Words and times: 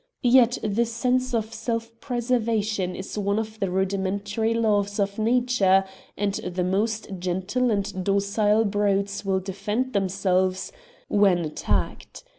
Yet 0.23 0.57
the 0.63 0.87
sense 0.87 1.31
of 1.31 1.53
self 1.53 1.91
preservation 1.99 2.95
is 2.95 3.19
one 3.19 3.37
of 3.37 3.59
the 3.59 3.69
rudimentary 3.69 4.51
laws 4.55 4.97
of 4.99 5.19
nature, 5.19 5.83
and 6.17 6.33
the 6.33 6.63
most 6.63 7.19
gentle 7.19 7.69
and 7.69 8.03
docile 8.03 8.65
brutes 8.65 9.23
will 9.23 9.39
defend 9.41 9.93
themselves 9.93 10.71
when 11.07 11.53
211 11.53 11.55
Curiosities 11.55 11.65
of 11.69 11.69
Olden 11.69 11.87
Times 11.93 11.93
attacked. 11.93 12.23